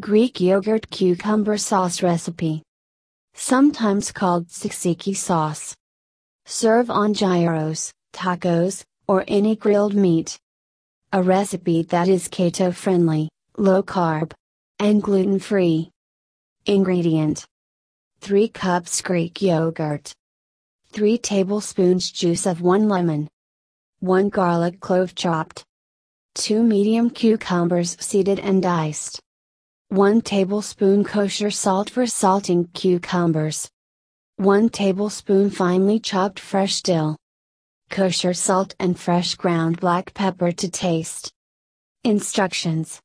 [0.00, 2.64] Greek yogurt cucumber sauce recipe.
[3.34, 5.72] Sometimes called tzatziki sauce.
[6.46, 10.36] Serve on gyros, tacos, or any grilled meat.
[11.12, 14.32] A recipe that is keto friendly, low carb,
[14.80, 15.92] and gluten free.
[16.66, 17.46] Ingredient
[18.20, 20.12] 3 cups Greek yogurt,
[20.90, 23.28] 3 tablespoons juice of 1 lemon,
[24.00, 25.62] 1 garlic clove chopped,
[26.34, 29.20] 2 medium cucumbers seeded and diced,
[29.94, 33.70] 1 tablespoon kosher salt for salting cucumbers,
[34.38, 37.16] 1 tablespoon finely chopped fresh dill,
[37.90, 41.30] kosher salt and fresh ground black pepper to taste.
[42.02, 43.00] Instructions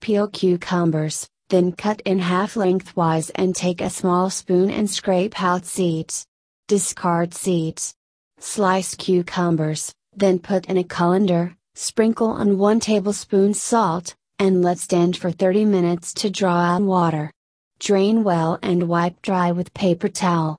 [0.00, 5.66] Peel cucumbers, then cut in half lengthwise and take a small spoon and scrape out
[5.66, 6.24] seeds.
[6.68, 7.94] Discard seeds.
[8.38, 15.16] Slice cucumbers, then put in a colander, sprinkle on 1 tablespoon salt, and let stand
[15.16, 17.30] for 30 minutes to draw out water.
[17.78, 20.58] Drain well and wipe dry with paper towel.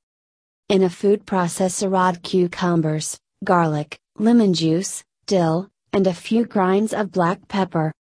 [0.70, 7.12] In a food processor add cucumbers, garlic, lemon juice, dill, and a few grinds of
[7.12, 7.92] black pepper.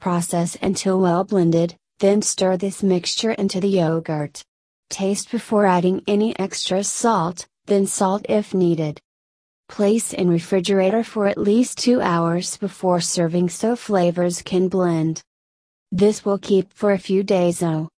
[0.00, 4.42] Process until well blended, then stir this mixture into the yogurt.
[4.90, 9.00] Taste before adding any extra salt, then salt if needed.
[9.68, 15.22] Place in refrigerator for at least 2 hours before serving so flavors can blend.
[15.90, 17.88] This will keep for a few days oh.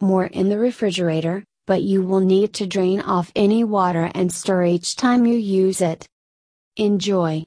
[0.00, 4.64] More in the refrigerator, but you will need to drain off any water and stir
[4.64, 6.06] each time you use it.
[6.76, 7.40] Enjoy!